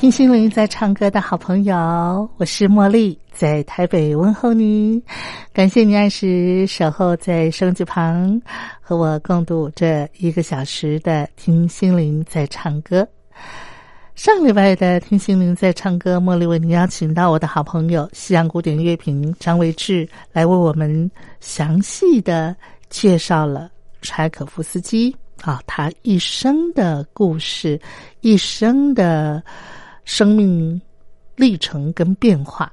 [0.00, 1.74] 听心灵在唱歌的好朋友，
[2.36, 5.02] 我是茉莉，在台北问候你。
[5.52, 8.40] 感谢你按时守候在收音机旁，
[8.80, 13.06] 和我共度这一个小时的听心灵在唱歌。
[14.14, 21.10] 上礼拜的听心灵在唱歌，茉莉为您邀请到我的好朋友西洋古典乐评张维志，来为我们
[21.40, 22.54] 详细的
[22.88, 23.68] 介绍了
[24.00, 27.80] 柴可夫斯基啊，他一生的故事，
[28.20, 29.42] 一生的。
[30.08, 30.80] 生命
[31.36, 32.72] 历程跟变化。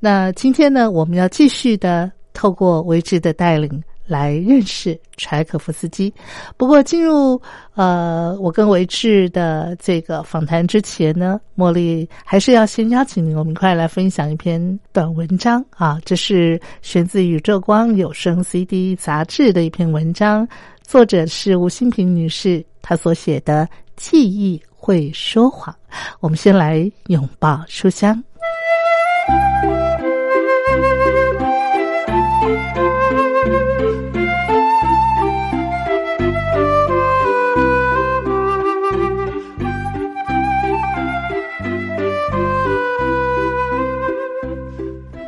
[0.00, 6.12] 那今天呢，我们要继续的透过维志的带领来认识柴可夫斯基。
[6.56, 7.40] 不过，进入
[7.74, 14.60] 呃我跟维志的这个访谈之前呢，茉莉还是要先邀请你，我们一块来分享一篇
[14.92, 16.00] 短文章啊。
[16.04, 20.46] 这是选自《宇宙光有声 CD》杂志的一篇文章，
[20.82, 23.66] 作者是吴新平女士，她所写的
[23.96, 24.62] 记忆。
[24.86, 25.74] 会说谎，
[26.20, 28.22] 我们先来拥抱书香。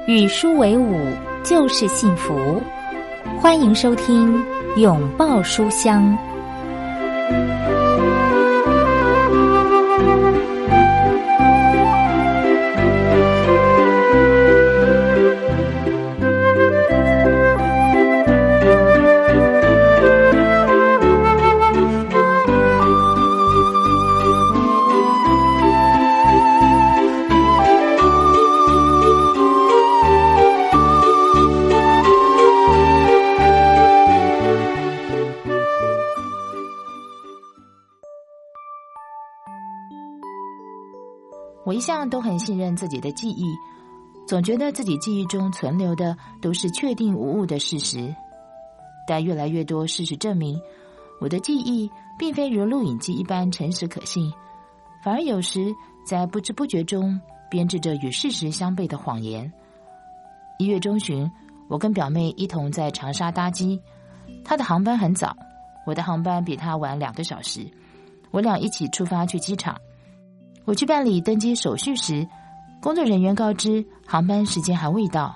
[0.06, 1.00] 与书为伍
[1.42, 2.62] 就是幸福，
[3.40, 4.44] 欢迎收听
[4.76, 6.14] 拥抱书香。
[41.76, 43.44] 一向都很信任自己的记忆，
[44.26, 48.16] 总觉得自己记忆中存留的都是确定无误的事实。
[49.06, 50.58] 但越来越多事实证明，
[51.20, 54.32] 我的记忆并非如录影机一般诚实可信，
[55.04, 55.70] 反而有时
[56.06, 57.20] 在不知不觉中
[57.50, 59.52] 编织着与事实相悖的谎言。
[60.58, 61.30] 一月中旬，
[61.68, 63.78] 我跟表妹一同在长沙搭机，
[64.42, 65.36] 她的航班很早，
[65.86, 67.70] 我的航班比她晚两个小时，
[68.30, 69.78] 我俩一起出发去机场。
[70.66, 72.26] 我去办理登机手续时，
[72.82, 75.34] 工作人员告知航班时间还未到。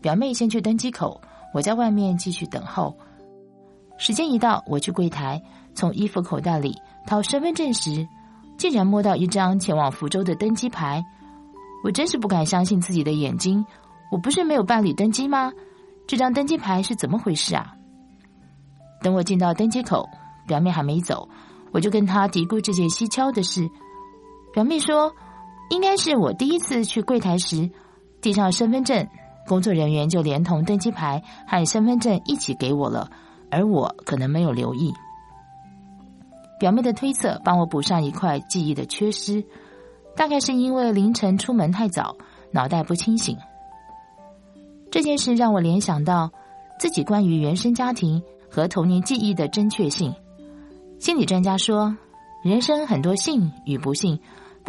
[0.00, 1.20] 表妹先去登机口，
[1.52, 2.96] 我在外面继续等候。
[3.98, 5.40] 时间一到，我去柜台，
[5.74, 6.74] 从衣服口袋里
[7.06, 8.08] 掏身份证时，
[8.56, 11.04] 竟然摸到一张前往福州的登机牌。
[11.84, 13.62] 我真是不敢相信自己的眼睛，
[14.10, 15.52] 我不是没有办理登机吗？
[16.06, 17.74] 这张登机牌是怎么回事啊？
[19.02, 20.08] 等我进到登机口，
[20.46, 21.28] 表妹还没走，
[21.72, 23.68] 我就跟她嘀咕这件蹊跷的事。
[24.52, 25.14] 表妹说
[25.70, 27.70] ：“应该是我第一次去柜台时，
[28.20, 29.06] 递上身份证，
[29.46, 33.10] 工作人员就连同登机牌和身份证一起给我了，
[33.50, 34.92] 而我可能没有留意。”
[36.58, 39.44] 表妹的推测帮我补上一块记忆的缺失，
[40.14, 42.16] 大概是因为凌晨出门太早，
[42.52, 43.38] 脑袋不清醒。
[44.90, 46.30] 这件事让我联想到
[46.78, 50.12] 自己关于原生家庭和童年记忆的正确性。
[50.98, 51.96] 心理专家说，
[52.42, 54.20] 人生很多幸与不幸。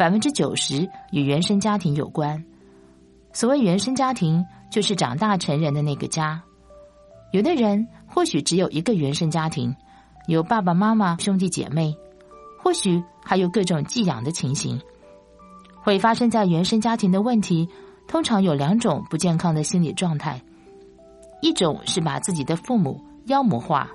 [0.02, 2.44] 百分之九十与原生家庭有关。
[3.32, 6.42] 所谓原生家庭，就是长大成人的那个家。
[7.30, 9.72] 有的人或许只有一个原生家庭，
[10.26, 11.96] 有爸爸妈妈、兄弟姐妹，
[12.58, 14.80] 或许还有各种寄养的情形。
[15.84, 17.68] 会发生在原生家庭的问题，
[18.08, 20.42] 通常有两种不健康的心理状态：
[21.40, 23.88] 一种是把自己的父母妖魔化，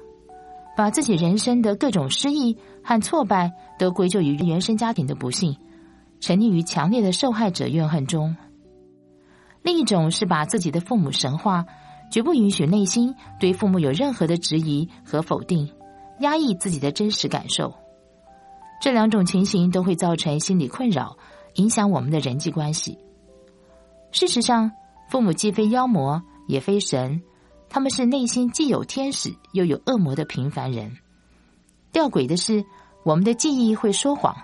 [0.78, 5.54] 把自己人生的各种失意和挫败都归咎于原生家庭的不幸，
[6.20, 8.36] 沉溺于强烈的受害者怨恨中；
[9.62, 11.66] 另一种是把自己的父母神化，
[12.12, 15.72] 绝不允许内心对父母有任何的质疑和否定，
[16.20, 17.74] 压抑自己的真实感受。
[18.82, 21.18] 这两种情形都会造成心理困扰，
[21.56, 22.98] 影响我们的人际关系。
[24.12, 24.72] 事实上，
[25.10, 27.22] 父母既非妖魔，也非神。
[27.70, 30.98] 他们是内心既有天使又有恶魔的平凡人。
[31.92, 32.64] 吊诡的是，
[33.04, 34.36] 我们的记忆会说谎。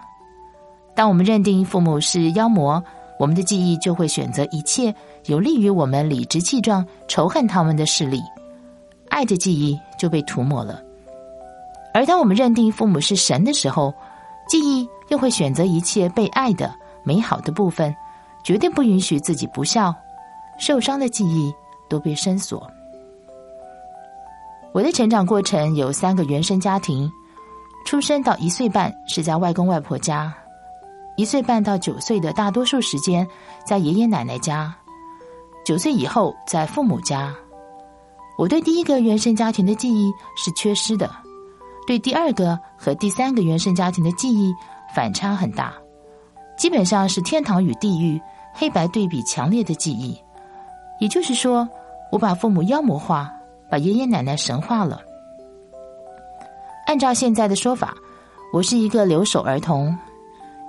[0.95, 2.83] 当我们认定父母是妖魔，
[3.19, 4.93] 我们的记忆就会选择一切
[5.25, 8.21] 有利于我们理直气壮仇恨他们的事例，
[9.09, 10.81] 爱的记忆就被涂抹了。
[11.93, 13.93] 而当我们认定父母是神的时候，
[14.47, 16.73] 记忆又会选择一切被爱的
[17.03, 17.95] 美好的部分，
[18.43, 19.93] 绝对不允许自己不孝。
[20.59, 21.53] 受伤的记忆
[21.89, 22.69] 都被深锁。
[24.73, 27.09] 我的成长过程有三个原生家庭，
[27.85, 30.33] 出生到一岁半是在外公外婆家，
[31.15, 33.27] 一岁半到九岁的大多数时间
[33.65, 34.73] 在爷爷奶奶家，
[35.65, 37.33] 九岁以后在父母家。
[38.37, 41.09] 我对第一个原生家庭的记忆是缺失的，
[41.85, 44.53] 对第二个和第三个原生家庭的记忆
[44.95, 45.73] 反差很大，
[46.57, 48.19] 基本上是天堂与地狱
[48.53, 50.19] 黑白对比强烈的记忆。
[50.99, 51.67] 也就是说，
[52.11, 53.31] 我把父母妖魔化。
[53.69, 55.01] 把爷爷奶奶神化了。
[56.85, 57.95] 按照现在的说法，
[58.53, 59.97] 我是一个留守儿童，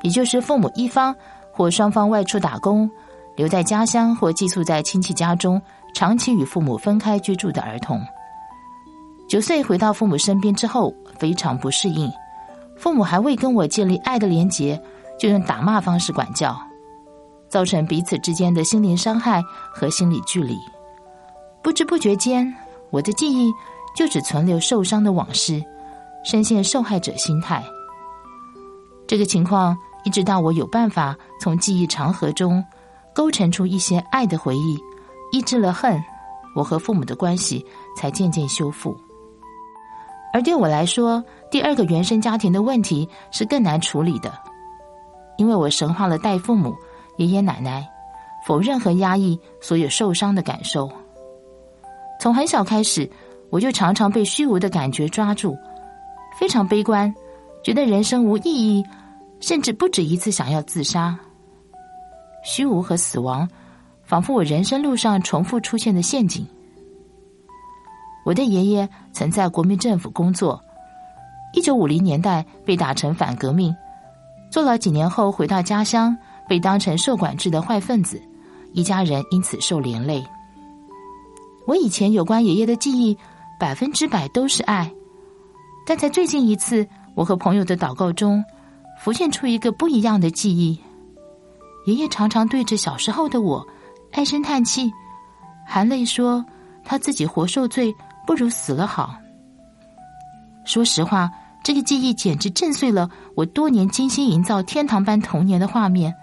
[0.05, 1.13] 也就是父母一方
[1.51, 2.89] 或双方外出打工，
[3.35, 5.61] 留在家乡或寄宿在亲戚家中，
[5.95, 8.01] 长期与父母分开居住的儿童。
[9.27, 12.13] 九岁回到父母身边之后，非常不适应，
[12.77, 14.81] 父母还未跟我建立爱的连结，
[15.19, 16.55] 就用打骂方式管教，
[17.49, 19.43] 造成彼此之间的心灵伤害
[19.73, 20.57] 和心理距离。
[21.63, 22.55] 不知不觉间。
[22.91, 23.53] 我的记忆
[23.97, 25.61] 就只存留受伤的往事，
[26.25, 27.61] 深陷受害者心态。
[29.09, 32.65] 这个情况一直到我有办法从记忆长河中
[33.15, 34.79] 勾陈出一些爱的回忆，
[35.33, 36.03] 抑制了恨，
[36.55, 37.65] 我和父母的关系
[37.97, 38.97] 才渐渐修复。
[40.33, 44.33] 而对我来说，第二个原生家庭的问题是更难处理的，
[45.39, 46.75] 因为我神化了代父母、
[47.17, 47.89] 爷爷奶奶，
[48.45, 50.91] 否认和压抑所有受伤的感受。
[52.21, 53.09] 从很小开始，
[53.49, 55.57] 我就常常被虚无的感觉抓住，
[56.37, 57.15] 非常悲观，
[57.63, 58.85] 觉得人生无意义，
[59.41, 61.19] 甚至不止一次想要自杀。
[62.43, 63.49] 虚无和死亡，
[64.03, 66.47] 仿佛我人生路上重复出现的陷阱。
[68.25, 70.63] 我的爷爷曾在国民政府工作，
[71.55, 73.75] 一九五零年代被打成反革命，
[74.51, 76.17] 坐了几年后回到家乡，
[76.49, 78.21] 被当成受管制的坏分子，
[78.73, 80.25] 一家人因此受连累。
[81.67, 83.17] 我以前有关爷爷的记忆，
[83.59, 84.93] 百分之百都是爱，
[85.87, 88.45] 但在最近一次我和朋友的祷告中，
[89.05, 90.81] 浮现出一个不一样的记忆。
[91.85, 93.63] 爷爷常常对着小时候的我
[94.13, 94.91] 唉声叹气，
[95.67, 96.43] 含泪说
[96.83, 97.95] 他自己活受罪，
[98.27, 99.15] 不如死了好。
[100.65, 101.31] 说实话，
[101.63, 106.15] 这个记忆简直震碎了我多年精心营造天堂般童年的画面。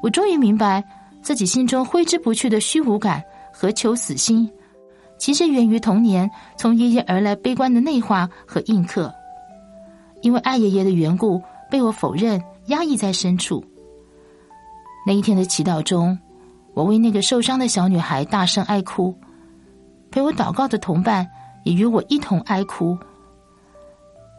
[0.00, 0.84] 我终于明白
[1.20, 3.20] 自己心中挥之不去的虚无感
[3.52, 4.48] 和求死心。
[5.18, 9.12] 其实源于童年从爷爷而来悲观的内化和印刻，
[10.22, 13.64] 因为爱爷爷的缘故，被我否认、压抑在深处。
[15.06, 16.18] 那一天的祈祷中，
[16.74, 19.16] 我为那个受伤的小女孩大声哀哭，
[20.10, 21.26] 陪我祷告的同伴
[21.64, 22.98] 也与我一同哀哭。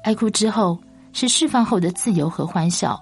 [0.04, 0.78] 哀哭之后
[1.14, 3.00] 是释放后的自由和欢笑。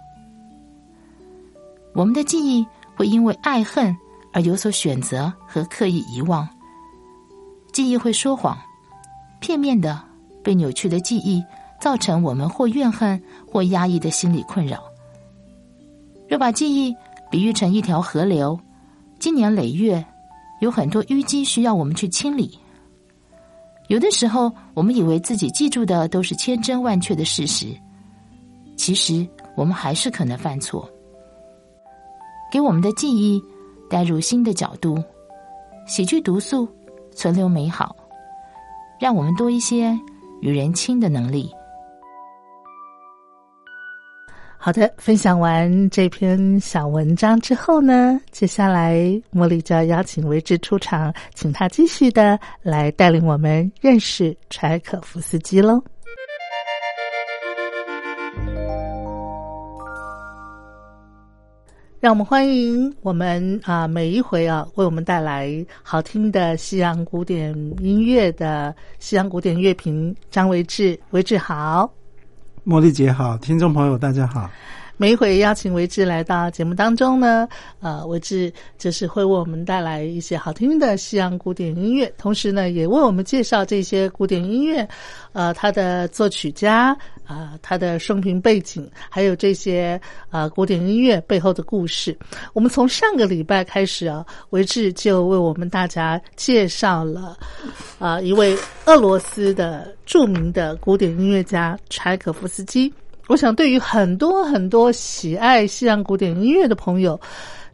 [1.93, 2.65] 我们的记忆
[2.95, 3.95] 会因为爱恨
[4.33, 6.47] 而有所选择和刻意遗忘。
[7.71, 8.57] 记忆会说谎，
[9.39, 10.01] 片面的、
[10.43, 11.43] 被扭曲的记忆，
[11.79, 13.21] 造成我们或怨恨
[13.55, 14.83] 或压抑的心理困扰。
[16.27, 16.93] 若把记忆
[17.31, 18.59] 比喻成一条河流，
[19.17, 20.03] 经年累月，
[20.59, 22.59] 有很多淤积需要我们去清理。
[23.87, 27.67] 有的时候，我们以为自己记住的都是千真万确的事实，
[28.75, 30.85] 其实我们还是可能犯错。
[32.51, 33.41] 给我们的记忆
[33.89, 35.01] 带入新的角度，
[35.87, 36.67] 洗去毒素。
[37.15, 37.95] 存留美好，
[38.99, 39.97] 让我们多一些
[40.41, 41.49] 与人亲的能力。
[44.65, 48.95] 好的，分享完这篇小文章之后呢，接下来
[49.31, 55.79] 茉莉就要邀请维志出场，请他继续的来带领我们认识柴可夫斯基喽。
[61.99, 71.87] 让我们欢迎我们啊每一回啊为我们带来好听的西洋古典音乐的西洋古典乐评张维志，维志好，
[72.65, 74.49] 茉莉姐好，听众朋友大家好。
[74.97, 77.45] 每一回邀请维志来到节目当中呢，
[77.81, 84.87] 呃，维志就是会为我们带来一些好听的西洋古典音乐，同时呢，也为我们介绍这些古典音乐，
[85.33, 89.99] 呃，他的作曲家啊，他的生平背景，还有这些
[90.29, 92.17] 呃古典音乐背后的故事。
[92.53, 97.37] 我们从上个礼拜开始啊，维志就为我们大家介绍了
[97.99, 102.93] 啊一位俄罗斯的著名的古典音乐家柴可夫斯基。
[103.27, 107.19] 我想，对于很多很多喜爱西洋古典音乐的朋友，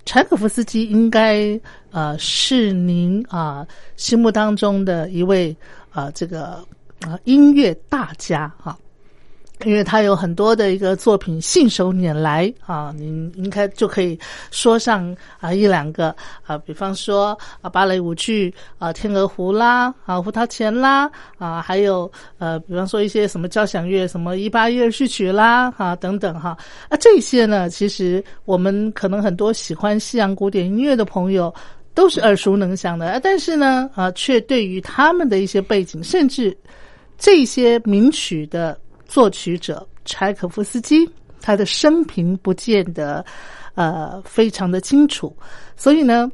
[0.05, 1.59] 柴可夫斯基应该
[1.91, 3.67] 呃是您啊
[3.97, 5.55] 心目当中的一位
[5.91, 6.63] 啊这个
[7.01, 8.77] 啊音乐大家哈。
[9.65, 14.17] 因为他有很多的一个作品信手拈来啊，您应该就可以
[14.49, 26.57] 说上啊一两个啊，比方说啊芭蕾舞剧啊《天鹅湖》啦啊《胡桃钳》啦啊，还有呃比方说一些什么交响乐什么一八一二序曲啦啊等等哈
[26.89, 31.53] 啊这些呢，其实我们可能很多喜欢西洋古典音乐的朋友
[31.93, 36.57] 都是耳熟能详的，但是呢啊却对于他们的一些背景，甚至
[37.17, 38.75] 这些名曲的。
[39.11, 41.05] 作曲者柴可夫斯基，
[41.41, 43.23] 他的生平不见得
[43.75, 45.35] 呃非常的清楚，
[45.75, 46.31] 所以呢，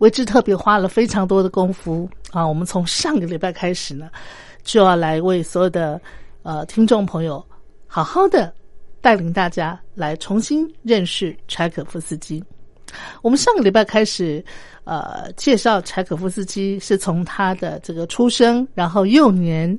[0.00, 2.44] 为之特别花了非常多的功夫啊。
[2.44, 4.10] 我们从上个礼拜开始呢，
[4.64, 6.00] 就要来为所有的
[6.42, 7.42] 呃听众朋友
[7.86, 8.52] 好好的
[9.00, 12.42] 带领大家来重新认识柴可夫斯基。
[13.22, 14.44] 我们上个礼拜开始
[14.82, 19.78] 呃介绍柴可夫斯基，是从他的这个出生，然后幼年。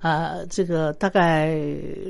[0.00, 1.60] 呃，这个大概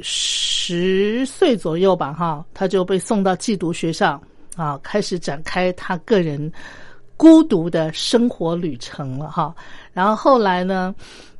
[0.00, 4.20] 十岁左右吧，哈，他就被送到寄读学校
[4.54, 6.52] 啊，开始展开他个人
[7.16, 9.52] 孤独的生活旅程了，哈。
[9.92, 10.94] 然后后来呢，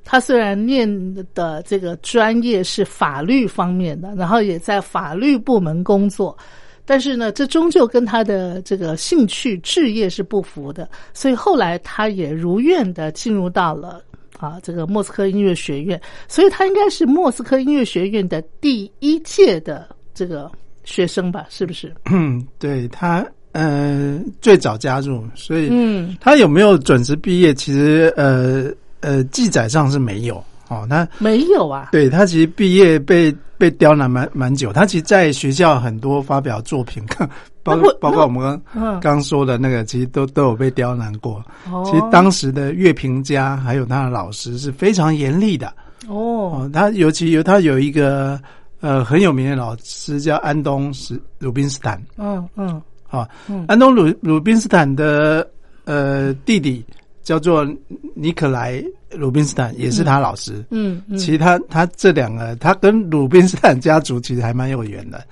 [0.05, 0.89] 他虽然念
[1.35, 6.37] 的这个专业是法律方面的，然后也在法律部门工作，
[6.85, 14.03] 但是呢，这终究跟他的这个兴趣志业是不符的，所以后来他也如愿的进入到了。
[14.41, 20.51] 啊，这个莫斯科音乐学院，所以他应该是莫斯科音乐学院的第一届的这个
[20.85, 21.47] 学生吧？
[21.51, 21.95] 是不是？
[22.11, 27.53] 嗯，对他，呃，最早加入，所以，嗯，他有没有准时毕业？
[27.53, 30.43] 其实，呃呃，记载上是没有。
[30.71, 31.89] 哦，他没有啊？
[31.91, 37.03] 对他其实毕业被被刁难蛮蛮久，他其实在学校很多发表作品，
[37.65, 41.45] 包包括我们刚刚说的那个，其实都都有被刁难过。
[41.85, 45.75] 其实当时的乐评家还有他的老师是非常严厉的。
[46.09, 48.41] 哦，他尤其有他有一个
[48.81, 52.01] 呃很有名的老师叫安东斯鲁宾斯坦。
[52.17, 53.29] 嗯嗯，啊，
[53.67, 55.45] 安东鲁鲁宾斯坦的
[55.85, 56.83] 呃弟弟
[57.25, 57.67] 叫做
[58.15, 58.81] 尼克莱。
[59.13, 65.23] 鲁宾斯坦也是他老师，嗯，其实他他这两个，他跟鲁宾斯坦家族其实还蛮有缘的。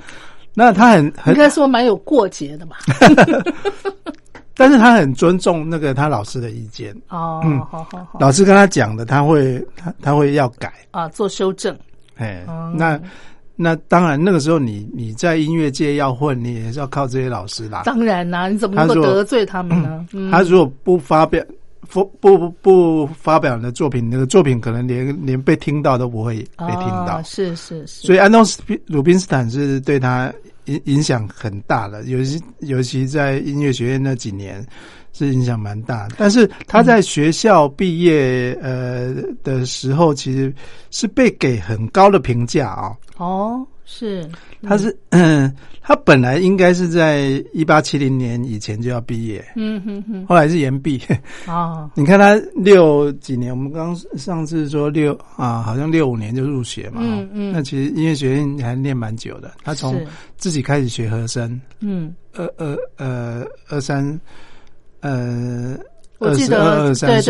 [0.55, 2.79] 那他很应该说蛮有过节的吧，
[4.57, 6.93] 但是他很尊重那个他老师的意见。
[7.09, 11.77] 哦，嗯，好好好，老师跟他讲的，他会他他会要改啊，做修正。
[12.17, 12.45] 哎，
[12.75, 13.01] 那
[13.55, 17.83] 那当然，那个时候你你在音乐界要混，你也是要靠这些老师啦。
[17.85, 20.05] 当然啦，你怎么能够得罪他们呢？
[20.33, 21.41] 他如果不发表。
[21.89, 27.23] 不不不发表的作品，那个作品可能连连被听到都不会被听到。
[27.25, 28.07] 是是是。
[28.07, 30.33] 所以安东斯鲁宾斯坦是对他
[30.67, 34.65] 影影响很大的，尤其尤其在音乐学院那几年
[35.19, 36.09] 是影响蛮大。
[36.17, 40.55] 但是他在学校毕业呃的时候，其实
[40.91, 42.97] 是被给很高的评价啊。
[43.17, 43.67] 哦。
[43.91, 44.29] 是，
[44.63, 51.01] 他是嗯， 他本来应该是在一八七零年以前就要毕业，嗯哼哼，后来是延毕
[51.47, 51.91] 哦。
[51.97, 57.51] 你看他六几年，我们刚上次说六啊，好像六五年就入学嘛，嗯嗯。
[57.51, 59.99] 那其实音乐学院还念蛮久的，他从
[60.37, 64.21] 自己开始学和声，嗯，二二呃二三呃。
[66.19, 67.23] 我记得二十三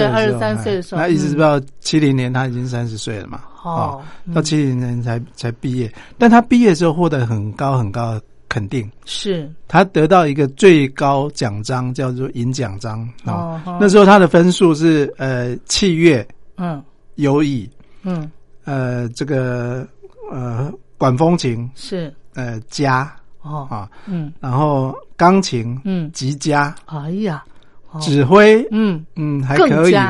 [0.63, 3.43] 岁的时候，他一直到七零年，他已经三十岁了嘛。
[3.63, 4.03] 哦，
[4.35, 9.51] 到七零年才才毕业，但他毕业的时候获得很高很高的肯定，是。
[9.67, 13.07] 他得到一个最高奖章，叫做银奖章。
[13.27, 16.83] 哦，那时候他的分数是呃器乐，嗯，
[17.17, 17.69] 尤以，
[18.05, 18.31] 嗯，
[18.65, 19.87] 呃这个
[20.33, 22.11] 呃管风琴是。
[22.35, 23.67] 呃家哦。
[23.69, 23.91] 啊。
[24.07, 26.11] 嗯，然后钢琴嗯。
[26.13, 27.45] 吉佳，哎呀。
[28.00, 29.95] 指挥，嗯嗯，还可以。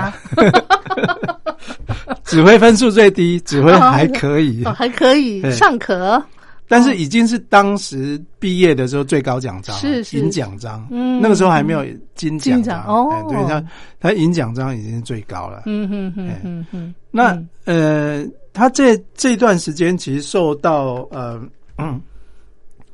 [2.25, 6.23] 指挥分数最低，指挥还可以，还可以，尚可。
[6.71, 10.87] 但是已经是当时毕业的时候最高奖章，是银奖章。
[10.90, 11.83] 嗯，那个时候还没有
[12.14, 13.09] 金奖章哦。
[13.30, 13.64] 对他，
[13.99, 15.62] 他银奖章已经是最高了。
[15.64, 16.95] 嗯哼哼嗯哼。
[17.11, 21.40] 那呃，他这这段时间其实受到呃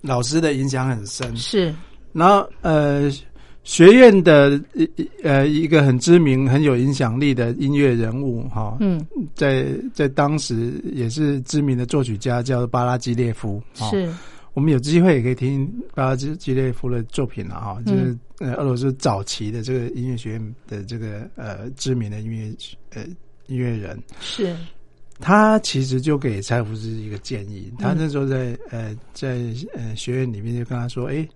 [0.01, 1.37] 老师的影响很深。
[1.37, 1.75] 是，
[2.13, 3.11] 然后呃。
[3.65, 4.89] 学院的一
[5.23, 9.05] 呃一个很知名、很有影响力的音乐人物哈，嗯，
[9.35, 13.63] 在在当时也是知名的作曲家，叫巴拉基列夫。
[13.73, 14.07] 是，
[14.53, 22.55] 我们有机会也可以听巴拉基基列夫的作品了哈，就是呃俄罗斯早期的这个音乐学院的这个呃知名的音乐
[22.93, 23.03] 呃
[23.47, 23.99] 音乐人。
[24.21, 24.55] 是，
[25.21, 29.39] 他其实就给柴可夫斯一个建议，他那时候在呃在
[29.73, 31.27] 呃学院里面就跟他说：“哎，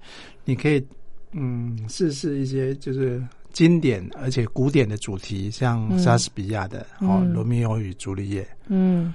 [0.45, 0.85] 你可以。”
[1.33, 8.43] 嗯，是是一些就是经典而且古典的主题，像莎士比亚的《哦罗密欧与朱丽叶》。
[8.69, 9.13] 嗯，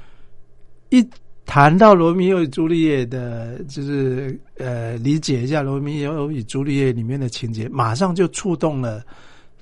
[0.89, 1.03] 一
[1.46, 9.03] 谈到罗密欧与朱丽叶的，就是呃，理解一下罗密欧与朱丽叶里面的情节，马上就触动了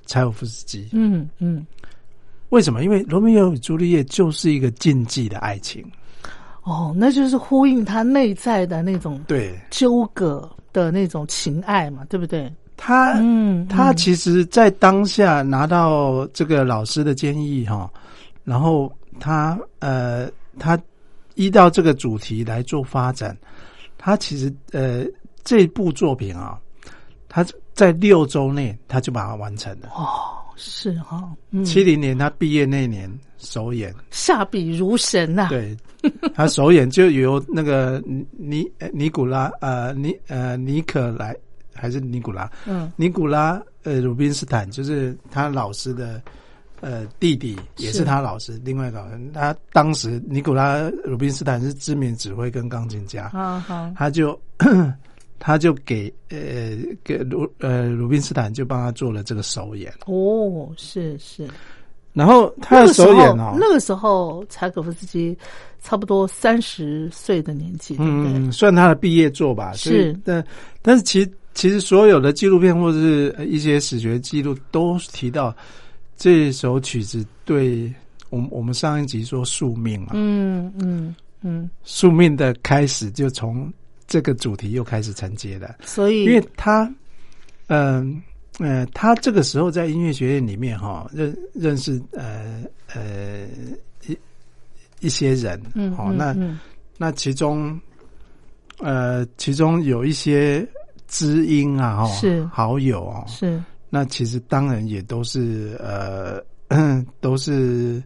[0.06, 0.88] 柴可夫斯基。
[0.92, 1.66] 嗯嗯，
[2.50, 2.84] 为什么？
[2.84, 5.84] 因为罗密欧与朱丽叶就是一个禁忌的爱情。
[6.64, 10.48] 哦，那就是呼应他内在的那种对纠葛。
[10.72, 12.52] 的那种情爱嘛，对不对？
[12.76, 17.88] 他嗯，他其实，在当下拿到这个老师的建议哈，
[18.42, 20.76] 然后他呃，他
[21.34, 23.36] 依照这个主题来做发展，
[23.98, 25.04] 他其实呃，
[25.44, 26.58] 这部作品啊，
[27.28, 29.90] 他在六周内他就把它完成了。
[29.94, 31.30] 哦，是哈，
[31.64, 35.48] 七零年他毕业那年首演，下笔如神呐。
[35.48, 35.76] 对。
[36.34, 41.36] 他首演就由那个尼尼古拉呃尼呃尼可来
[41.72, 42.50] 还是尼古拉？
[42.66, 42.90] 嗯。
[42.96, 46.20] 尼古拉呃鲁宾斯坦就是他老师的
[46.80, 53.30] 呃弟弟也是他老师另外一个他当时尼古拉鲁宾斯坦是知名指挥跟钢琴家。
[53.32, 54.36] 啊好他就
[55.44, 56.38] 他就给呃
[57.02, 59.92] 给鲁呃鲁宾斯坦就帮他做了这个首演。
[60.06, 61.48] 哦是是。
[62.12, 65.36] 然后他的首演哦，那个时候柴可夫斯基
[65.82, 69.72] 差不多三十岁的年纪，嗯，算他的毕业作吧。
[69.72, 70.44] 是，但
[70.80, 75.52] 但是其其实所有的纪录片或者是一些史学记录都提到
[76.16, 77.92] 这首曲子对
[78.30, 83.72] 我我们上一集说宿命嘛，嗯嗯嗯，宿命的开始就从
[84.06, 86.92] 这个主题又开始承接了，所以因为他
[87.68, 88.22] 嗯。
[88.58, 92.62] 呃，他这个时候在音乐学院里面哈，认认识呃
[92.94, 93.46] 呃
[94.06, 94.16] 一
[95.00, 96.36] 一些人，嗯，好，那
[96.98, 97.80] 那其中
[98.78, 100.64] 呃其中有一些
[101.08, 102.44] 知音啊，哈，是。
[102.52, 106.38] 好友哦，是，那其实当然也都是呃
[107.20, 108.02] 都是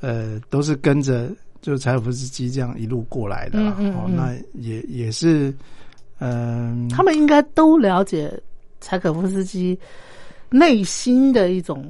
[0.00, 1.30] 呃都是跟着
[1.62, 5.54] 就柴可夫斯基这样一路过来的，哦，那也也是
[6.18, 8.30] 嗯，他们应该都了解。
[8.80, 9.78] 柴可夫斯基
[10.50, 11.88] 内心的一种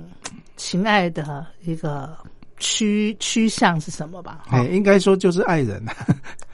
[0.59, 2.15] 情爱的一个
[2.59, 4.43] 趋趋向是什么吧？
[4.51, 5.83] 哎，应该说就是爱人。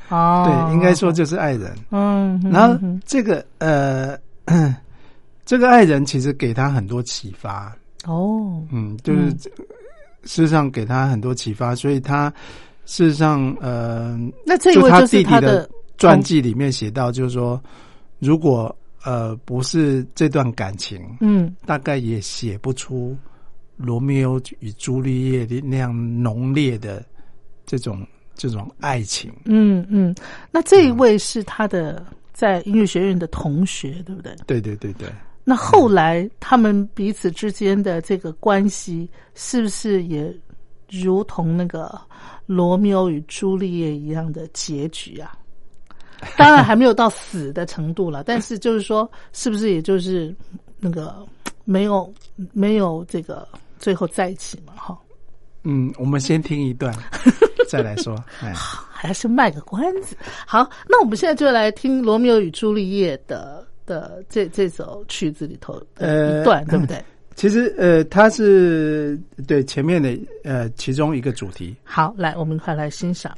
[0.09, 1.76] 哦， 对，应该说就是爱人。
[1.90, 4.16] 嗯，然后这个呃，
[5.44, 7.76] 这个爱人其实给他很多启发。
[8.07, 9.48] 哦，嗯，就是事
[10.22, 12.33] 实上给他很多启发，所以他
[12.88, 17.62] 事实上呃，那这一位就是他的传记里面写到，就是说
[18.18, 18.74] 如果。
[19.05, 23.16] 呃，不是这段感情，嗯，大概也写不出
[23.77, 27.03] 罗密欧与朱丽叶的那样浓烈的
[27.64, 29.33] 这种这种爱情。
[29.44, 30.12] 嗯嗯，
[30.51, 34.35] 那这一位是他的在音乐学院的同学，对不对？
[34.48, 35.09] 对对对对。
[35.44, 40.31] 那后来他们彼此之间的这个关系，是不是也
[40.90, 42.01] 如同那个
[42.46, 45.37] 罗密欧与朱丽叶一样的结局啊？
[46.37, 50.35] 当然还没有到死的程度了，但是就是说，是不是也就是
[50.79, 51.24] 那个
[51.64, 52.12] 没有
[52.53, 53.46] 没有这个
[53.79, 54.72] 最后在一起嘛？
[54.77, 54.98] 哈，
[55.62, 56.92] 嗯，我们先听一段，
[57.70, 58.16] 再来说。
[58.90, 60.16] 还是卖个关子。
[60.44, 67.01] 好，那我们现在就来听《罗密欧与朱丽叶》的的这这首曲子里头的一段，对不对？
[67.38, 70.11] 其实呃，它是对前面的
[70.42, 71.72] 呃其中一个主题。
[71.85, 73.33] 好，来，我们快来欣赏。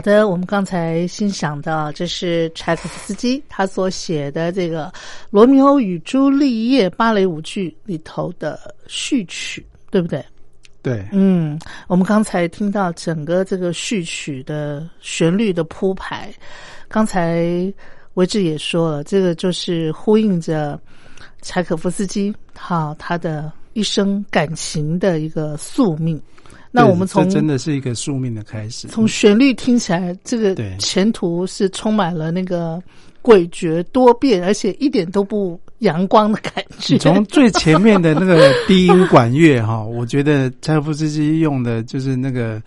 [0.00, 4.86] 好的，我们刚才欣赏到，这是柴可夫斯基他所写的这个
[5.28, 10.24] 《罗密欧与朱丽叶》芭蕾舞剧里头的序曲，对不对？
[10.80, 16.32] 对，嗯，我们刚才听到整个这个序曲的旋律的铺排，
[16.88, 17.70] 刚才
[18.14, 20.80] 维志也说了，这个就是呼应着
[21.42, 26.18] 柴可夫斯基哈他的一生感情的一个宿命。
[26.72, 28.86] 那我们从真的是一个宿命的开始。
[28.86, 32.80] 从旋律听起来，这个前途是充满了那个
[33.22, 36.96] 诡谲多变，而且一点都不阳光的感觉。
[36.96, 42.62] 从最前面的那个低音管乐哈， 我觉得柴可夫斯基用的就是那个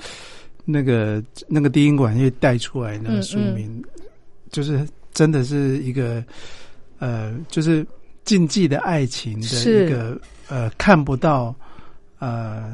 [0.66, 3.82] 那个那个低音管乐带出来那个宿命，
[4.52, 6.22] 就是真的是一个
[7.00, 7.86] 呃，就是
[8.26, 11.56] 禁忌的爱情的一个呃，看不到
[12.20, 12.74] 呃。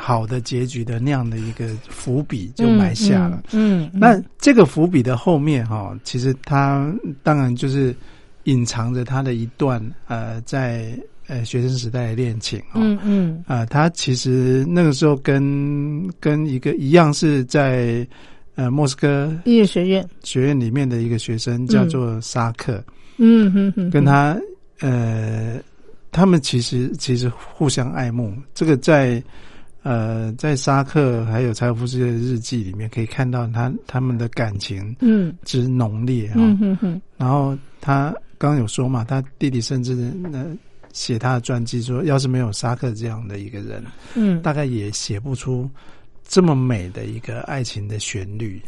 [0.00, 3.42] 好的结局的那样的一个伏笔就埋下了。
[3.50, 6.90] 嗯，那这个伏笔的后面哈，其实他
[7.24, 7.92] 当然就是
[8.44, 12.62] 隐藏着他的一段呃，在呃学生时代的恋情。
[12.74, 13.42] 嗯嗯。
[13.48, 18.06] 啊，他其实那个时候跟跟一个一样是在
[18.54, 22.82] 呃莫斯科音乐学院学院里面的一个学生叫做沙克。
[23.16, 23.90] 嗯哼哼。
[23.90, 24.38] 跟他
[24.78, 25.58] 呃，
[26.12, 28.32] 他们其实其实互相爱慕。
[28.54, 29.20] 这个在。
[29.88, 36.36] 呃，在沙克还有柴可夫斯基的日记里面，可以看到他他们的感情嗯之浓烈啊。
[37.16, 40.44] 然后他刚刚有说嘛，他弟弟甚至那
[40.92, 43.82] 写他的传记说，要是没有沙克这样的一个人，
[44.14, 45.66] 嗯，大概也写不出
[46.22, 48.60] 这么美的一个爱情的旋律。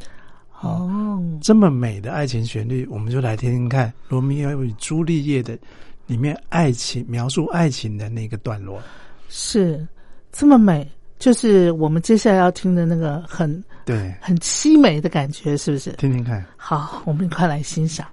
[0.62, 5.58] 哦，这么美的爱情旋律，我们就来听听看《罗密欧与朱丽叶》的
[6.06, 8.80] 里面爱情描述爱情的那个段落，
[9.28, 9.86] 是
[10.32, 10.90] 这么美。
[11.20, 15.92] 就是我们接下来要听的那个很对很凄美的感觉，是不是？
[15.92, 16.44] 听听看。
[16.56, 18.06] 好，我们快来欣赏。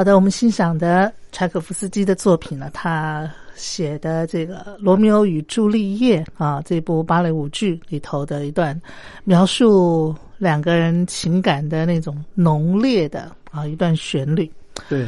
[0.00, 8.80] 好的，我们欣赏的柴可夫斯基的作品呢，他写的这个《罗密欧与朱丽叶》啊，这部芭蕾舞剧里头的一段
[9.24, 14.50] 描述两个人情感的那种浓烈的啊一段旋律。
[14.88, 15.02] 对，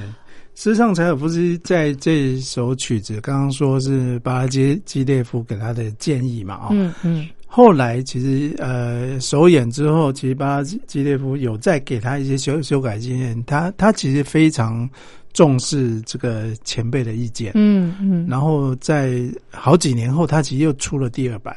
[0.54, 7.26] 事实上，柴可夫斯基在这首曲子，刚刚说是巴拉基基列夫给他的建议嘛，啊，嗯嗯。
[7.54, 13.44] 后来其实呃首演之后，其实巴拉基列夫有再给他一些修修改经验。
[13.44, 14.88] 他他其实非常
[15.34, 18.26] 重视这个前辈的意见，嗯嗯。
[18.26, 21.54] 然后在好几年后，他其实又出了第二版，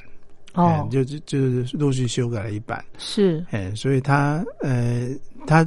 [0.54, 5.08] 哦，就就就是陆续修改了一版，是，哎，所以他呃
[5.48, 5.66] 他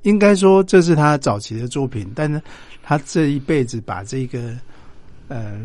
[0.00, 2.40] 应该说这是他早期的作品，但是
[2.82, 4.56] 他这一辈子把这个
[5.28, 5.60] 呃。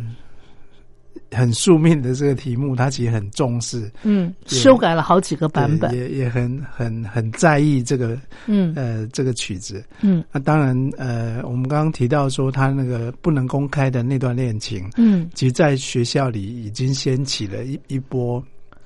[1.31, 8.73] 很宿命的这个题目，他其实很重视，嗯，修改了好几个版本，也也很很很在意这个，嗯。
[8.75, 18.43] 呃，这个曲子，嗯，那当然，呃，我们刚刚提到说他那个不能公开的那段恋情，嗯，其实在学校里已经掀起了一一波，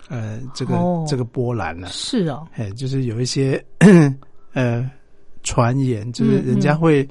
[0.07, 0.75] 呃，这个
[1.07, 3.63] 这个波澜了，是哦，哎，就是有一些
[4.53, 4.89] 呃
[5.43, 7.07] 传言，就是人家会，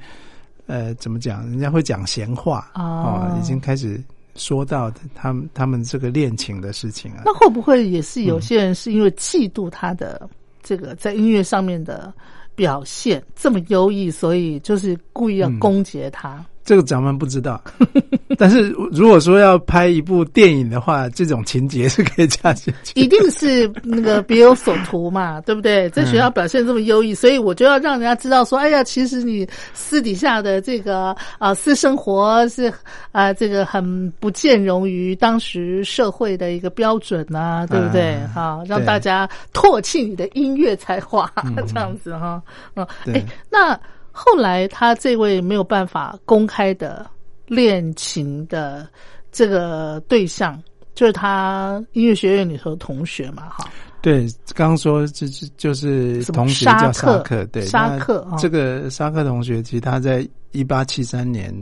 [0.65, 1.47] 呃，怎么讲？
[1.49, 4.01] 人家会讲闲话哦，已经开始。
[4.35, 10.29] 说到他们他们这个恋情的事情啊，那会不会也是有些人是因为嫉妒他的
[10.63, 12.13] 这个在音乐上面的
[12.55, 16.45] 表现这么优异，所以就是故意要攻击他？
[16.71, 17.61] 这个咱们不知道，
[18.39, 22.97] 但是如果说要拍一部电影的话，这种情节是可以加进去。
[22.97, 25.89] 一定是那个 别有所图嘛，对不对？
[25.89, 32.73] 在学校表现这么优异，所以我就要让人家知道说，哎呀，其实你私底下的这个啊私生活是
[33.11, 38.17] 啊这个很不见容于当时社会的一个标准呐，对不对？
[38.33, 41.29] 哈，让大家唾弃你的音乐才华，
[41.67, 42.41] 这样子哈，
[42.75, 43.77] 嗯，哎，那。
[44.11, 47.09] 后来，他这位没有办法公开的
[47.47, 48.87] 恋情的
[49.31, 50.61] 这个对象，
[50.93, 53.69] 就是他音乐学院里头的同学嘛，哈。
[54.01, 58.27] 对，刚刚说就是就是同学叫沙克，对，沙克。
[58.37, 61.53] 这个沙克同学，其实他在一八七三年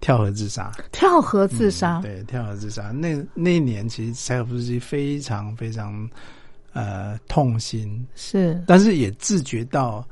[0.00, 0.72] 跳河自杀。
[0.92, 2.90] 跳河自杀，对，跳河自杀。
[2.92, 6.08] 那那一年，其实柴可夫斯基非常非常
[6.72, 10.06] 呃痛心，是，但是也自觉到。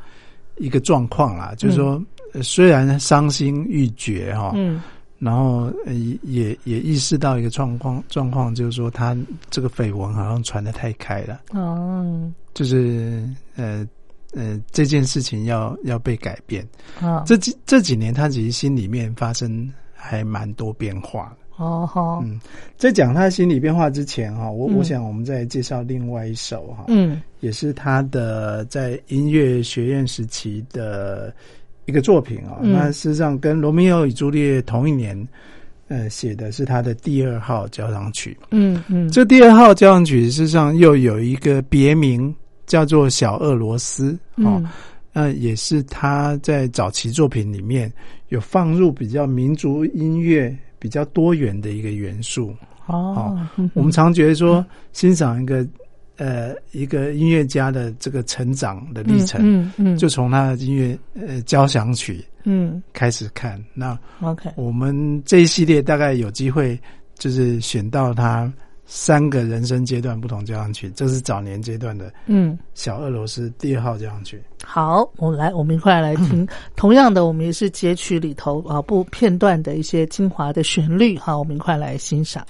[0.60, 2.00] 一个状况啦，就是说，
[2.42, 4.80] 虽然伤心欲绝哈，嗯，
[5.18, 9.16] 然后也也也意识到一个状况，状况就是说，他
[9.48, 13.86] 这个绯闻好像传的太开了，哦，就是呃
[14.32, 16.64] 呃，这件事情要要被改变。
[17.00, 17.24] 啊。
[17.26, 21.34] 这几这几年，他其实心里面发生还蛮多变化。
[21.60, 22.40] 哦哈，嗯，
[22.78, 31.34] 在讲他心理变化之前哈，我我想我们再介绍另外一首哈，嗯，也是他的在音乐学院时期的
[31.84, 32.56] 一个作品啊。
[32.62, 35.28] 那事实上跟《罗密欧与朱丽叶》同一年，
[35.88, 38.34] 呃，写的是他的第二号交响曲。
[38.52, 44.64] 嗯嗯，这第二号交响曲事实上又有一个别名叫做《小俄罗斯》哦，
[45.12, 47.92] 那也是他在早期作品里面
[48.30, 50.56] 有放入比较民族音乐。
[50.80, 52.52] 比较多元的一个元素。
[52.86, 53.38] 哦，
[53.74, 55.64] 我们常觉得说欣赏一个
[56.16, 62.82] 呃一个音乐家的这个成长的历程，嗯嗯，就从他的音乐呃交响曲嗯。
[62.92, 63.64] 开始看。
[63.74, 66.76] 那 OK，我们这一系列大概有机会
[67.16, 68.52] 就是选到他。
[68.92, 72.12] 三个人生阶段不同交响曲，这是早年阶段的。
[72.26, 74.42] 嗯，小俄罗斯第二号交响曲。
[74.64, 76.44] 好，我们来，我们一块来听。
[76.74, 81.16] 同样的，我们也是截取里头啊不片段的一些精华的旋律。
[81.16, 82.44] 好，我们一块来欣赏。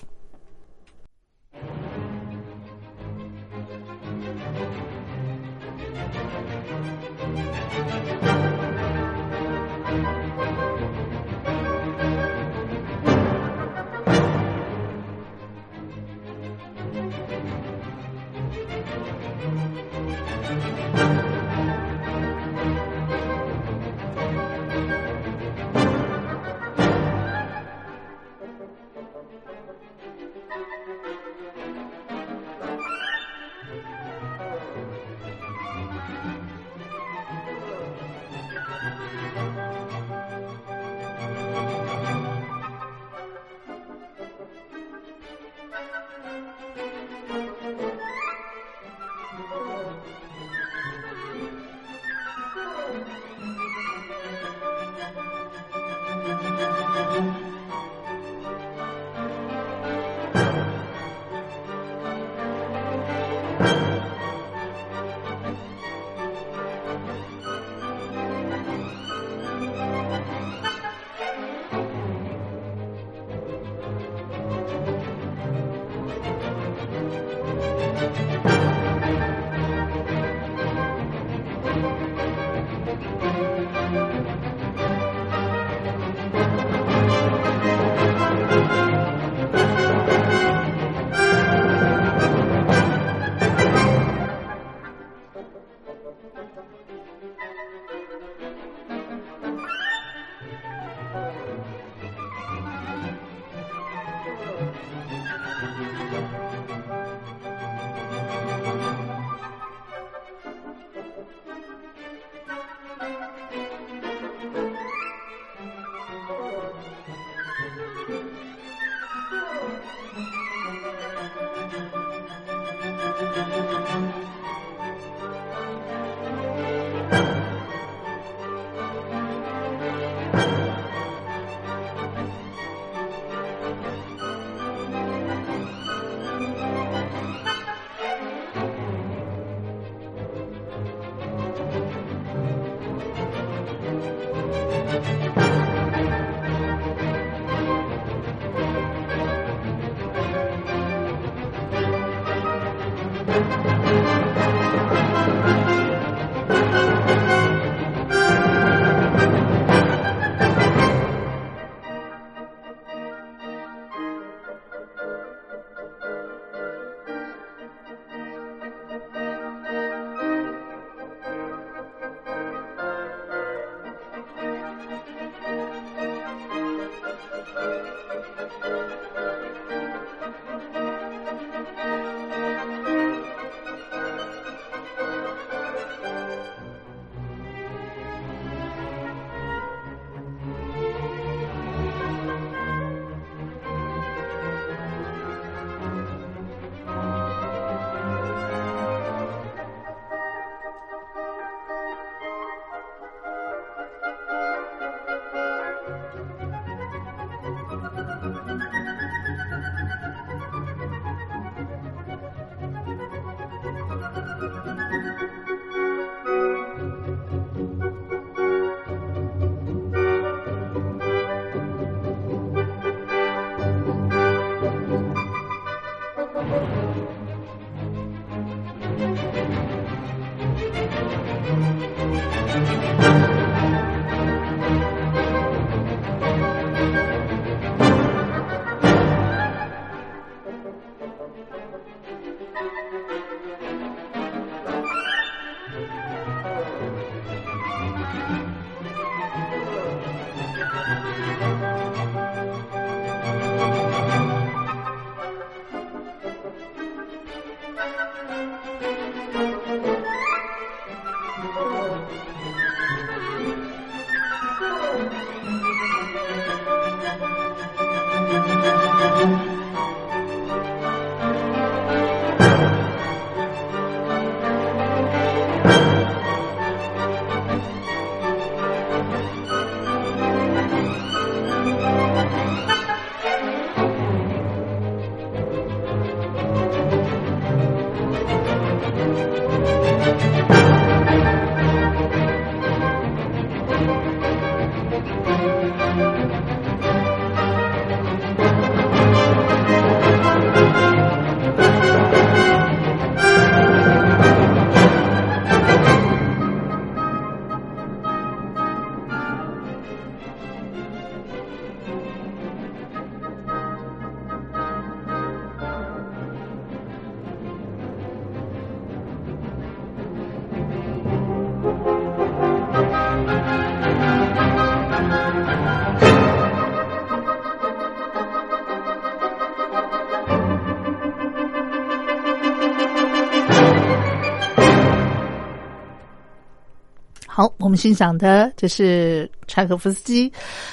[337.70, 340.30] 们欣赏的这是柴可夫斯基，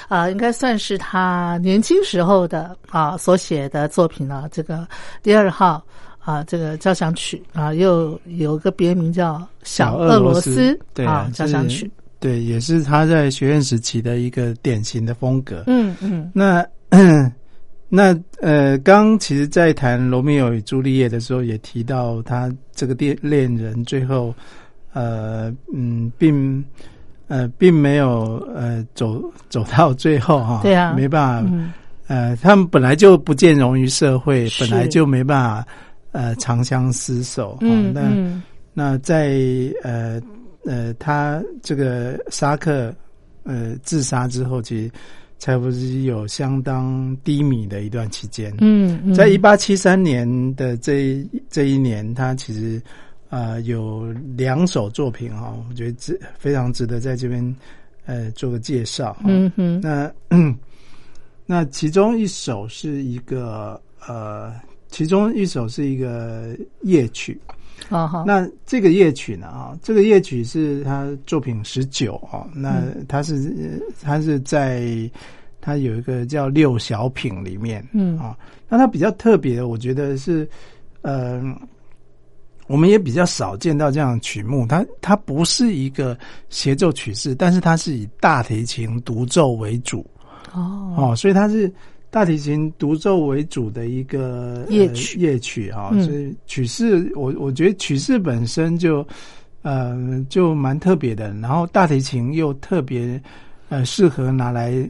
[0.08, 4.48] 啊，应该算是他年轻时候的啊所写的作品了。
[4.50, 4.86] 这个
[5.22, 5.80] 第二号
[6.18, 11.88] 啊，这个交响曲啊，又有个别名叫小俄罗斯啊交响曲，
[12.18, 15.62] 对，也是他在学院时期的一个典型的风格。
[15.68, 16.66] 嗯嗯，那
[17.88, 24.34] 那呃，刚其实，在谈罗密欧与朱丽叶的时候，也提到他这个恋恋人最后。
[24.98, 26.64] 呃嗯，并
[27.28, 31.50] 呃并没有呃走走到最后哈，对啊，没办法，
[32.08, 35.66] 呃，他们本来就不见容于社会，本来就没办法
[36.10, 38.02] 呃长相厮守，嗯，那
[38.74, 39.38] 那在
[39.84, 40.20] 呃
[40.64, 42.92] 呃他这个沙克
[43.44, 44.90] 呃自杀之后，其实
[45.38, 50.26] 才不是有相当低迷的一段期间，嗯，在一八七三年
[50.56, 52.82] 的这这一年，他其实。
[53.28, 57.56] 啊，有两首作品哈，我觉得值非常值得在这边
[58.06, 59.16] 呃做个介绍。
[59.24, 60.10] 嗯哼，那
[61.44, 64.54] 那其中一首是一个呃，
[64.88, 67.38] 其中一首是一个夜曲。
[67.90, 69.46] 啊哈，那这个夜曲呢？
[69.46, 72.44] 啊，这个夜曲是他作品十九啊。
[72.52, 75.08] 那他是他是在
[75.60, 78.36] 他有一个叫六小品里面，嗯啊，
[78.68, 80.46] 那他比较特别，我觉得是
[81.02, 81.40] 呃，
[82.68, 84.64] 我们也比较少见到这样的曲目。
[84.64, 86.16] 它它不是一个
[86.48, 90.06] 协奏曲式，但是它是以大提琴独奏为主。
[90.54, 91.68] 哦哦，所以它是。
[92.10, 99.06] 大提琴独奏为主的一个夜曲，夜曲啊，所以曲式我我觉得曲式本身就
[99.60, 99.94] 呃
[100.30, 103.22] 就蛮特别的，然后大提琴又特别
[103.68, 104.88] 呃适合拿来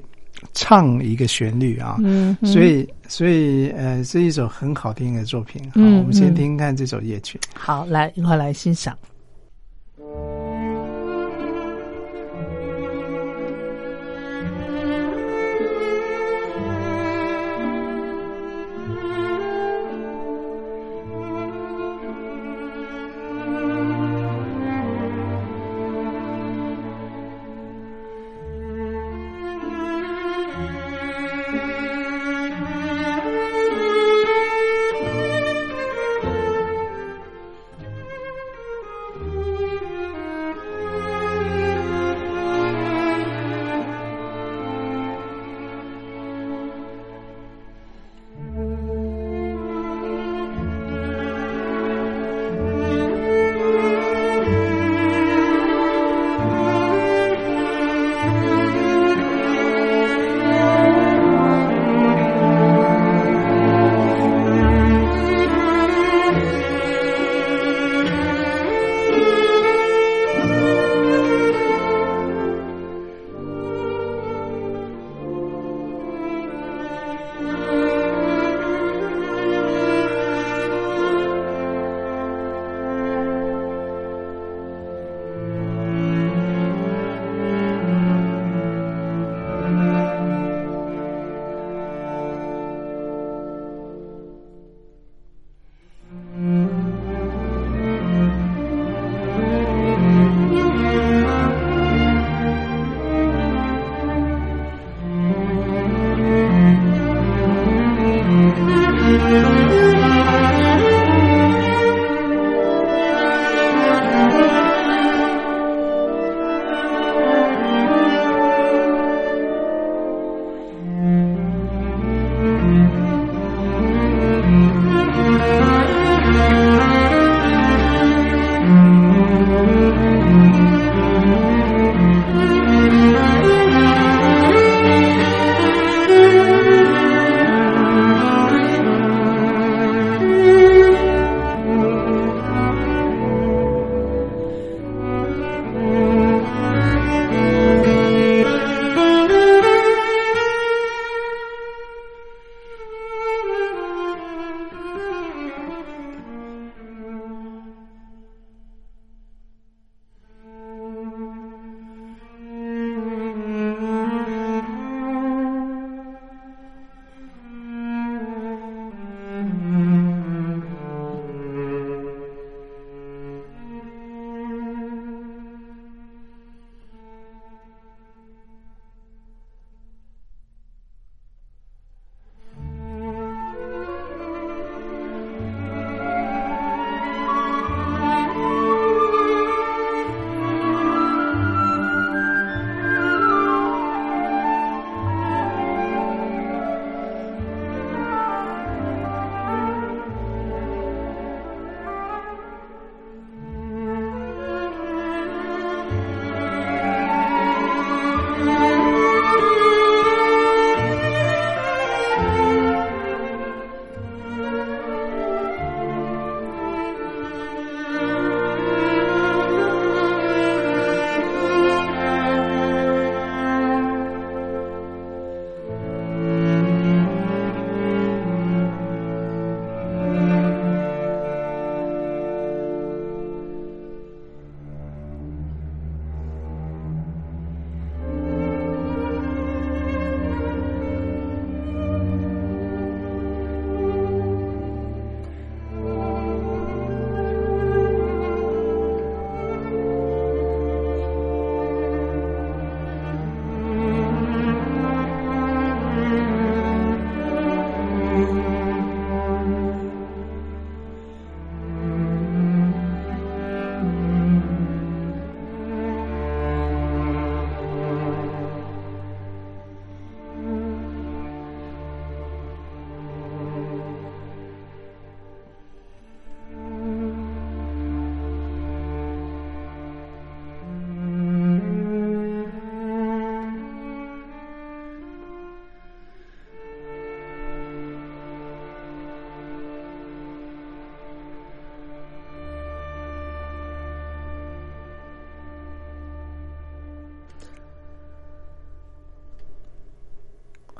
[0.54, 5.62] 唱一个旋律啊，嗯，所以所以呃是一首很好听的作品。
[5.74, 7.38] 好，我们先听看这首夜曲。
[7.54, 8.96] 好，来一块来欣赏。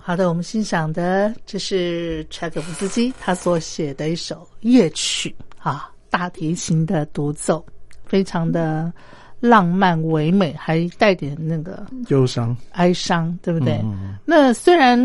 [0.09, 7.63] 好的，我们欣赏的这是柴可夫斯基他所写的一首夜曲啊，大提琴的独奏，
[8.07, 8.91] 非常的
[9.39, 13.85] 浪漫唯美，还带点那个忧伤、哀伤，对不对？
[14.25, 14.99] 那虽然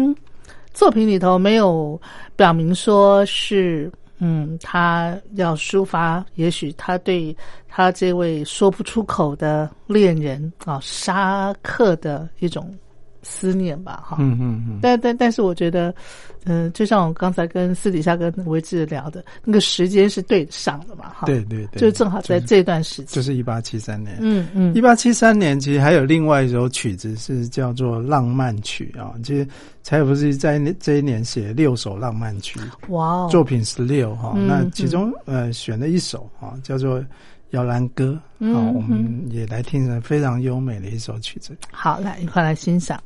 [0.74, 2.02] 作品里头没有
[2.38, 3.92] 表明说是。
[4.20, 7.36] 嗯，他要抒发，也许他对
[7.68, 12.74] 他这位说不出口的恋人啊，沙克的一种。
[13.24, 15.94] 思念吧，哈，嗯嗯嗯，但但但是，我觉得，
[16.44, 29.48] 嗯，就像我刚才跟私底下跟维志聊的，那个时间是对上的嘛，哈，对对对，就正好在这段时间，就是一八七三年，嗯嗯，一八七三年其实还有另外一首曲子是叫做《浪漫曲》啊，其实
[29.84, 32.60] 柴可夫斯基在那这一年写六首浪漫曲，
[32.90, 37.00] 哇，作品十六哈，那其中呃选了一首啊，叫做
[37.52, 38.20] 《摇篮歌》，
[38.54, 43.02] 好，我们也来听非常优美的一首曲子，好，来一块来欣赏。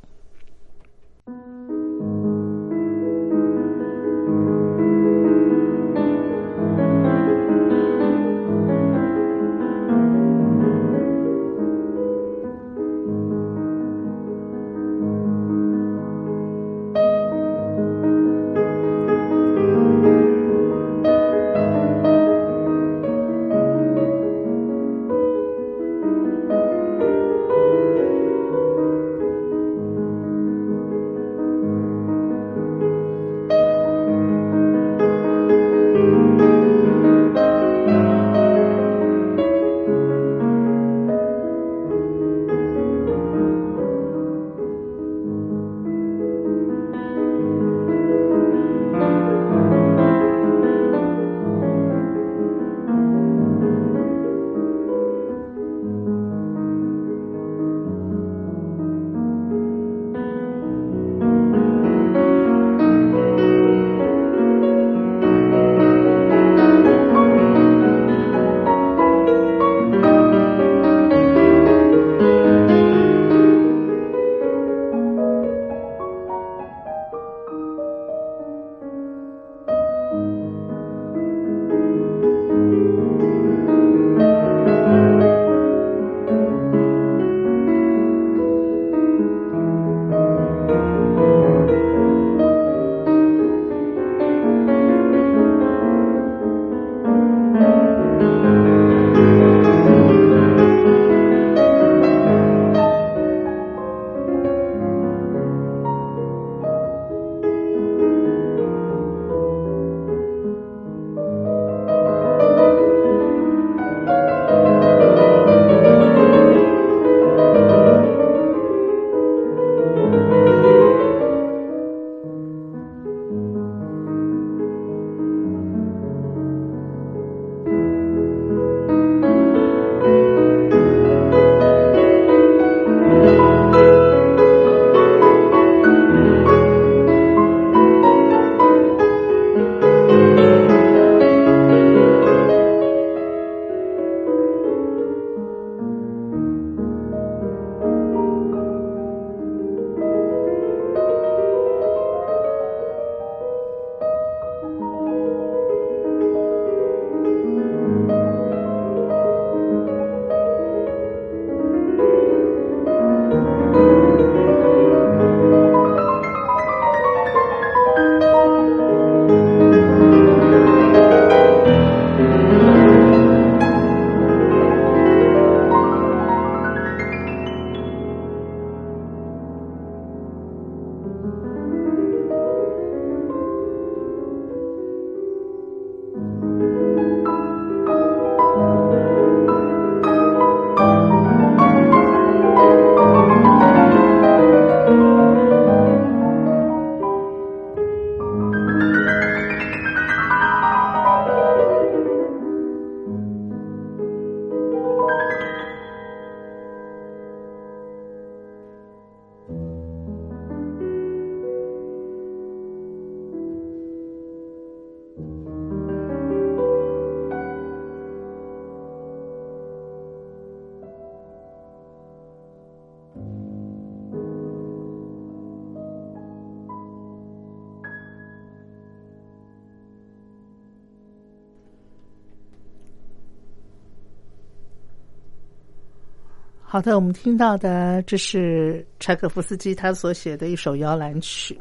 [236.78, 241.60] 好的，我们听到的这是柴可夫斯基他所写的一首摇篮曲。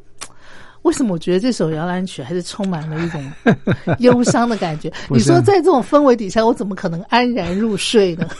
[0.82, 3.32] 为什么我觉得这首摇篮曲还是充满了一种
[4.00, 4.92] 忧伤的感觉？
[5.08, 8.28] 你说在这种氛围底下，我怎么可能安然入睡呢？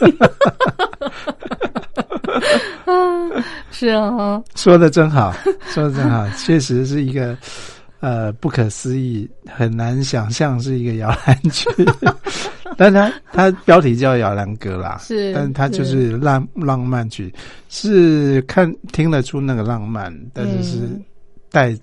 [3.71, 5.33] 是啊，说的真好，
[5.69, 7.35] 说的真好，确实是一个
[8.01, 11.67] 呃不可思议，很难想象是一个摇篮曲。
[12.77, 16.15] 但他他标题叫摇篮歌啦，是，但他就是。
[16.17, 17.33] 浪浪漫曲，
[17.69, 20.79] 是看听得出那个浪漫，但是是
[21.51, 21.73] 带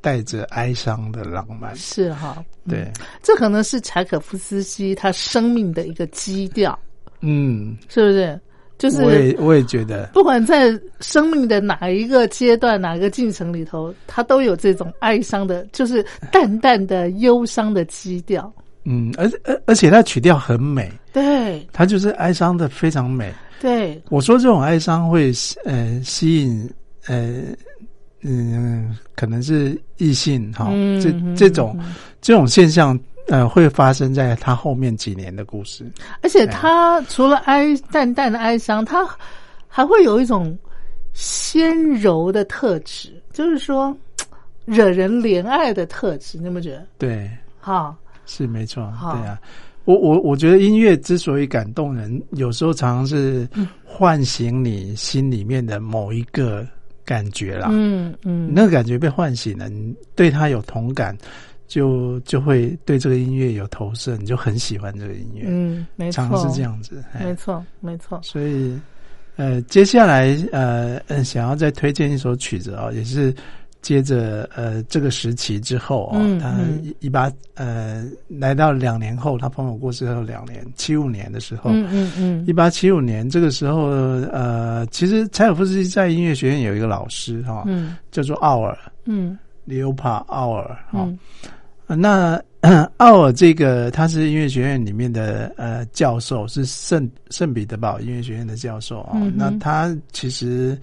[0.00, 2.90] 带着哀伤的浪漫，是哈，对，
[3.22, 6.78] 这可能是柴可夫斯基他生命的一个基调，
[7.20, 8.38] 嗯，是不是？
[8.76, 18.52] 就是我也我也觉得，不管在生命的哪一个阶段、哪个进程里头，他都有这种哀伤的，就是淡淡的忧伤的基调。
[18.84, 23.32] 嗯，而而而且它曲调很美，对，它就是哀伤的非常美。
[23.60, 25.32] 对，我说这种哀伤会
[25.64, 26.70] 呃吸引
[27.06, 27.44] 呃
[28.20, 30.70] 嗯，可能是异性哈，
[31.02, 31.78] 这这种
[32.20, 35.90] 这种现象呃会发生在他后面几年的故事。
[36.22, 39.08] 而且他除了哀淡淡的哀伤，他
[39.66, 40.54] 还会有一种
[41.14, 43.96] 纤柔的特质，就是说
[44.66, 46.86] 惹人怜爱的特质，你有没有觉得？
[46.98, 47.96] 对，好。
[48.26, 49.38] 是没错，对啊，
[49.84, 53.46] 我我我觉得音乐之所以感动人，有时候常常是
[53.84, 56.66] 唤醒你心里面的某一个
[57.04, 57.68] 感觉啦。
[57.70, 61.16] 嗯嗯，那个感觉被唤醒了，你对他有同感，
[61.66, 65.44] 就就会对这个音乐有投射，你就很喜欢这个音乐。
[65.46, 68.18] 嗯，没错，常是这样子，没错没错。
[68.22, 68.80] 所以
[69.36, 73.34] 呃，接下来呃想要再推荐一首曲子啊，也是。
[73.84, 76.56] 接着，呃，这个时期之后啊，他
[77.00, 83.82] 一八呃，来到两年后，他朋友过世后两年，七五年的时候，嗯嗯嗯，一八七五年这个时候，
[84.32, 88.74] 呃，其实柴可夫斯基在音乐学院有一个老师哈，嗯，叫做奥尔，
[89.04, 91.06] 嗯，刘帕奥尔哈，
[91.86, 92.42] 那
[92.96, 100.78] 奥尔这个他是音乐学院里面的呃教授，是圣圣彼得堡音乐学院的教授啊，那他其实。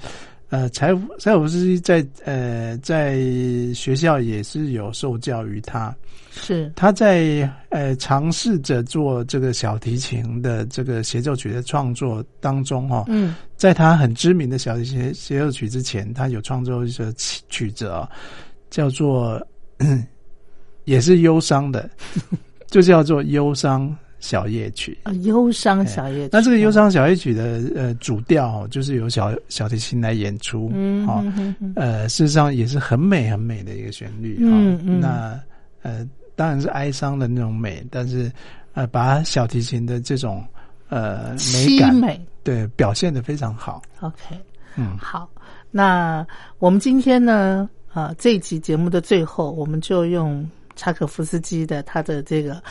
[0.51, 3.17] 呃，柴柴可夫斯基在呃在
[3.73, 5.95] 学校也是有受教于他，
[6.29, 18.09] 是他在呃尝试着做这个小提琴的这个协奏曲的创作当中哈，嗯，在他很知名的小提琴协奏曲之前，他有创作一首曲曲子啊，
[18.69, 19.41] 叫做
[20.83, 21.89] 也是忧伤的，
[22.67, 23.97] 就叫做忧伤。
[24.21, 26.29] 小夜曲啊，忧伤小夜曲。
[26.31, 31.25] 那这个忧伤小夜曲的呃主调就是由小小提琴来演出，嗯，好，
[31.75, 34.99] 呃，事实上也是很美很美的一个旋律，嗯嗯。
[35.01, 35.37] 那
[35.81, 38.31] 呃，当然是哀伤的那种美，但是
[38.73, 40.45] 呃，把小提琴的这种
[40.89, 43.81] 呃美感美对表现的非常好。
[44.01, 44.37] OK，
[44.77, 45.27] 嗯，好。
[45.71, 46.25] 那
[46.59, 52.61] 我们今天呢啊这一集节目的最后，我们就用柴可夫斯基的他的这个。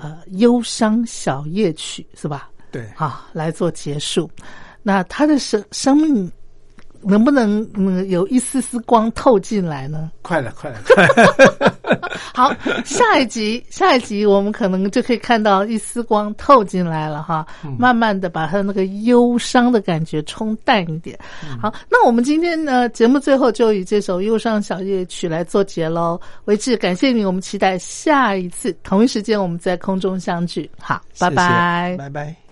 [0.00, 2.50] 呃，忧伤小夜曲是吧？
[2.70, 4.30] 对，好来做结束。
[4.82, 6.30] 那他的生生命
[7.02, 10.10] 能不能嗯有一丝丝光透进来呢？
[10.22, 11.70] 快了，快了，快！
[12.32, 17.44] 好，下一集，下一集我们可能就可以看到一丝光透进来了哈。
[17.78, 21.18] 慢慢的把他那个忧伤的感觉冲淡一点。
[21.60, 26.20] 好，那我们今天呢节目最后就以这首忧伤小夜曲来做结喽。
[26.44, 30.70] 为志，感谢你，我们期待下一次同一时间我们在空中相聚。
[30.78, 32.49] 好，拜拜，拜拜。